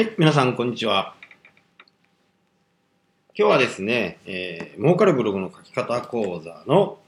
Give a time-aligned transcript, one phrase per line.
[0.00, 1.14] はい、皆さん、こんにちは。
[3.38, 6.98] 今日はですね、えー、儲かるブログの書き方講座の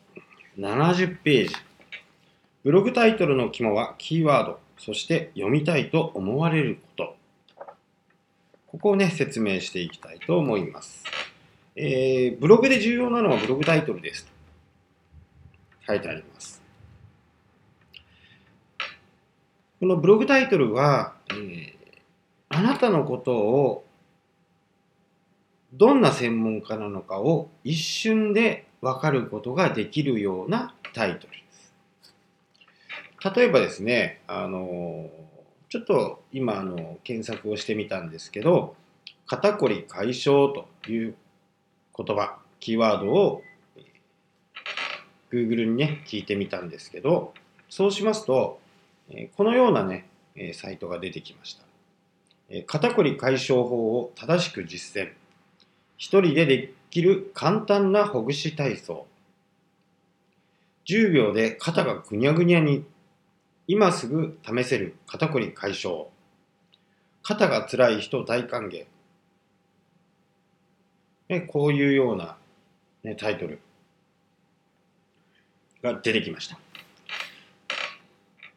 [0.58, 1.54] 70ページ。
[2.64, 7.16] ブログタイトルの肝はキーワード、そして読みたいと思われるこ
[7.56, 7.64] と。
[8.66, 11.06] ここをね、説明していきたいと思います。
[11.76, 14.30] えー、ブログで重要なのはブログタイトルです。
[15.86, 16.60] 書いてあります。
[19.80, 21.81] このブログタイトルは、えー
[22.54, 23.84] あなたのことを
[25.72, 31.74] どんな専門家なのかを一瞬で分かることができるようなタイトルです。
[33.34, 35.08] 例えばですね、あの、
[35.70, 38.76] ちょっと今あの検索をしてみたんですけど、
[39.26, 41.14] 肩こり解消という
[41.96, 43.42] 言葉、キーワードを
[45.32, 47.32] Google にね、聞いてみたんですけど、
[47.70, 48.60] そうしますと、
[49.38, 50.06] このようなね、
[50.52, 51.71] サイトが出てきました。
[52.66, 55.12] 肩こり解消法を正しく実践。
[55.96, 59.06] 一人でできる簡単なほぐし体操。
[60.86, 62.84] 10秒で肩がぐにゃぐにゃに。
[63.66, 66.08] 今すぐ試せる肩こり解消。
[67.22, 68.84] 肩が辛い人大歓迎。
[71.28, 72.36] ね、こういうような、
[73.02, 73.60] ね、タイトル
[75.82, 76.58] が出てきました。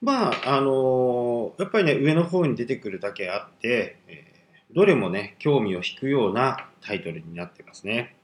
[0.06, 8.16] まあ、あのー、やっぱりね、上の方に出てくるだけあって、えー、どれもね、興味を引くようなタイトルになってますね。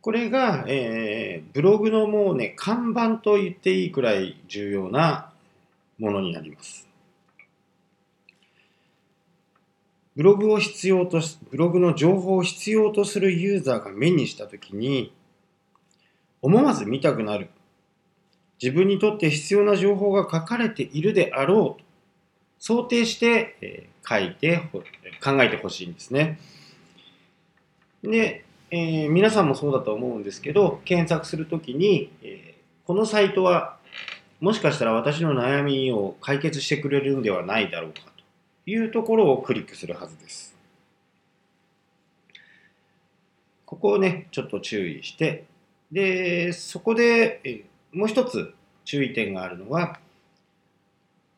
[0.00, 5.30] これが、えー、ブログのもうね、看板と言っていいくらい重要な
[5.98, 6.88] ものになります。
[10.16, 15.12] ブログを必要とし、ブログの情報を必要とするユーザーが目にしたときに、
[16.40, 17.50] 思わず見たくなる
[18.62, 21.84] 自分にとって必要な情報が書かれているであろうと
[22.60, 24.68] 想定して、書いて
[25.22, 26.38] 考えてほしいんですね。
[28.04, 33.76] で、えー、皆さんもそうだと思うんですけど検索するときに、えー、このサイトは
[34.40, 40.56] もしかしたら私の悩みを解決してくれるんではないだろうかというところをクリックするはずです。
[43.66, 45.44] ここをね、ちょっと注意して、
[45.90, 48.54] で、そこで、えーもう一つ
[48.84, 49.98] 注意点があるのは、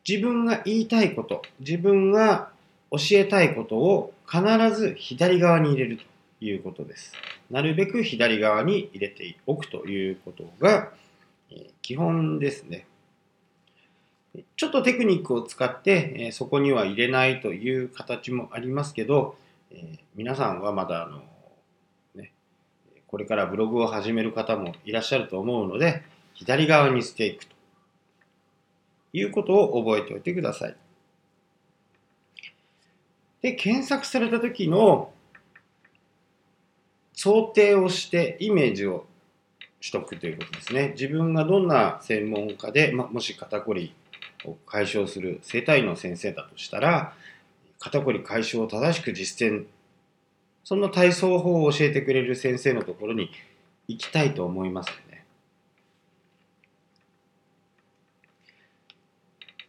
[0.07, 2.49] 自分が言いたいこと、自分が
[2.91, 4.41] 教えたいことを必
[4.75, 6.03] ず左側に入れると
[6.45, 7.13] いうことです。
[7.49, 10.91] なるべく左側に入れておくということが
[11.81, 12.85] 基本ですね。
[14.57, 19.37] ちょっとテクニックを使ってそこには入れないという形もありますけど、
[20.15, 21.23] 皆さんはまだあの、
[22.15, 22.31] ね、
[23.07, 26.03] これからブログを始める方もいらっしゃると思うので、
[26.35, 27.55] 左側にしていくと
[29.13, 30.75] いうことを覚えておいてください。
[33.41, 35.11] で、検索された時の
[37.13, 39.07] 想定をしてイメージを
[39.81, 40.89] 取得ということですね。
[40.89, 43.93] 自分がどんな専門家で、ま、もし肩こり
[44.43, 47.13] を解消する整体の先生だとしたら、
[47.79, 49.65] 肩こり解消を正しく実践、
[50.63, 53.29] そんな体操法を教えてくれる先生のところに
[53.87, 54.89] 行きたいと思います。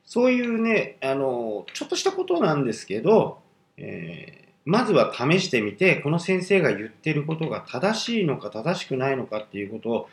[0.06, 3.38] そういうね、あの、ちょっとしたことなんですけど、
[3.76, 10.08] えー、まずは試してみて、この先生が言ってることが正しいのか正しくないのかっていうことを、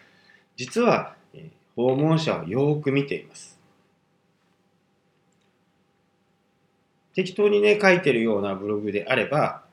[0.57, 3.59] 実は、えー、訪問者はよく見ています。
[7.13, 9.63] 適当にね、書いてるようなブログであれば、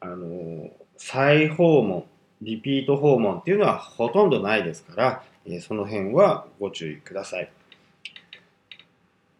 [0.00, 2.04] あの、再訪問、
[2.42, 7.48] リピート訪問っていうのはほとんどないですから、えー、その辺はご注意ください。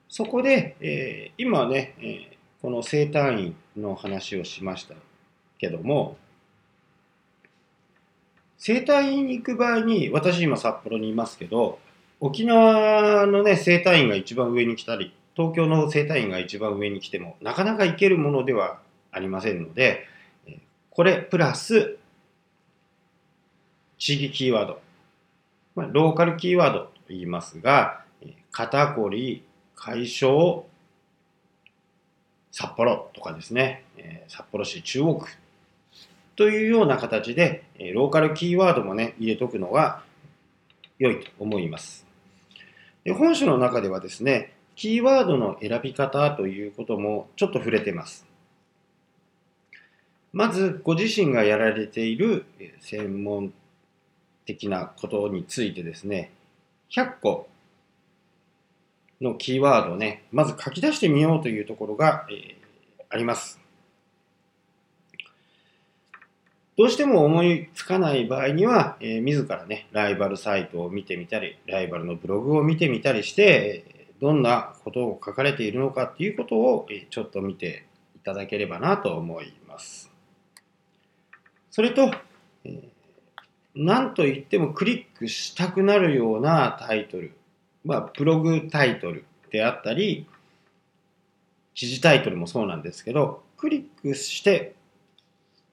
[0.09, 2.27] そこで、えー、今ね、えー、
[2.63, 4.95] この生体院の話をしました
[5.59, 6.17] けども、
[8.57, 11.79] 生体院に行く場合に、私今札幌にいますけど、
[12.21, 18.81] 沖縄のね、生体院が一番上に来たり、東京の生体院が一番上に来ても、なかなか行けるものでは
[19.13, 20.05] ありませんので、
[20.91, 21.97] これプラス、
[23.99, 24.81] 地域キーワード、
[25.77, 28.03] まあ、ローカルキーワードと言いますが、
[28.51, 29.45] 肩こり、
[29.79, 30.65] 解消
[32.51, 33.85] 札幌とかですね、
[34.27, 35.29] 札幌市中央区
[36.35, 37.63] というような形で、
[37.95, 40.03] ローカルキーワードもね、入れとくのが
[40.99, 42.05] 良いと思います。
[43.05, 48.27] で本書の中ではですね、キーワードの選び方ということもちょっと触れてます。
[50.33, 52.45] まず、ご自身がやられている
[52.81, 53.53] 専門
[54.45, 56.33] 的なことについてですね、
[56.91, 57.49] 100個
[59.21, 62.57] のキーワードをね、まず書き出してみようというところが、えー、
[63.09, 63.61] あります。
[66.77, 77.85] どうしても思いつかない場合には、えー、自らね、ライバルサイトを見てみたり、ライバルのブログを見てみたりして、どんなことを書かれているのかっていうことを、えちょっと見て
[78.15, 80.13] いただければなと思います。
[81.73, 82.13] それと、
[82.65, 82.89] えー、
[83.75, 87.33] 何と言ってもクリックしたくなるようなタイトル、
[87.89, 90.27] まあ、ブログタイトルであったり、
[91.73, 94.75] 記事タイトルもそうなんですけど、クリックして、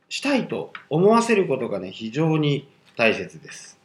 [0.08, 3.78] したいと思わせることがね、非常に大切です。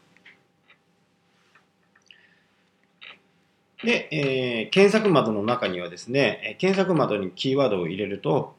[3.83, 8.55] で、えー、検索窓の中にはですね、検索窓にキーワードを入れると、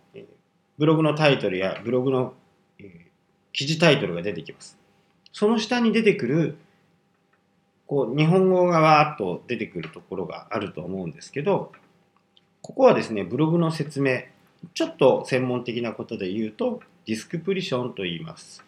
[0.78, 2.34] ブログのタイトルやブログの、
[2.78, 2.88] えー、
[3.54, 4.78] 記事タイトルが出てきます。
[5.32, 6.58] その下に出てくる、
[7.92, 11.74] こう、日本語がわーっと出てくるところがあると思うんですけど、
[12.62, 14.22] ここはですね、ブログの説明、
[14.74, 18.64] ちょっと専門的なことで言うと、ディスクプリションと言います。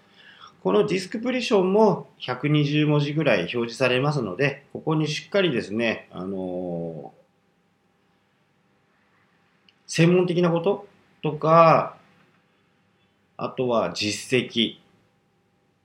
[0.61, 7.21] このディスクプリションも120文字ぐらい表示されますので、ここにしっかりですね、あのー、
[9.87, 10.85] 専門的なこと
[11.21, 11.95] とか、
[13.37, 14.79] あとは実績、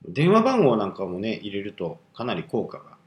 [0.08, 2.97] 電話番号なんかもね、入れるとかなり効果が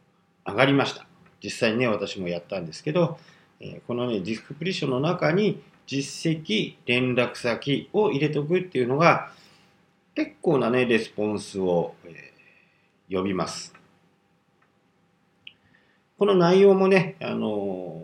[0.52, 1.06] 上がりました。
[1.44, 3.18] 実際にね、私もやったんですけど、
[3.60, 9.32] えこのね、ディスクプリションの中に実績、連絡先を入れておくっていうのが、
[10.16, 12.34] 結構なね、レスポンスを、え、
[13.10, 13.74] 呼びます。
[16.18, 18.04] この内容もね、あの、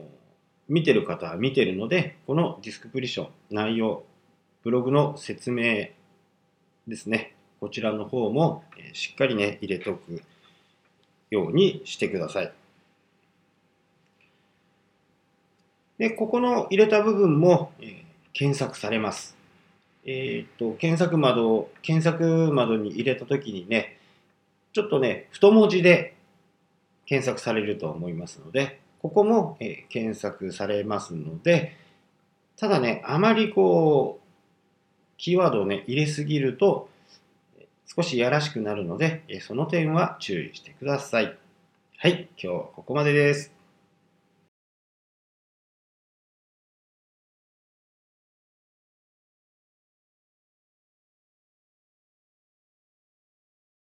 [0.68, 4.04] 見てる方は見てるので、このディスクプリション、内容、
[4.64, 5.90] ブログの説明
[6.88, 8.64] ですね、こちらの方も、
[8.94, 10.22] しっかりね、入れておく
[11.30, 12.54] ようにしてください。
[15.98, 17.96] で、ここの入れた部分も、えー、
[18.34, 19.36] 検索されます。
[20.06, 23.98] えっ、と、検索窓を、検索窓に入れたときにね、
[24.74, 26.16] ちょっとね、太文字で
[27.06, 31.76] 検索されると思いますので、ここも、えー、検索されますので、
[32.58, 34.28] ただね、あまりこう、
[35.18, 36.90] キーワードをね、入れすぎると、
[37.96, 41.38] 少しやらしくなるので、その点は注意してください。
[41.98, 43.57] はい、今日はここまでです。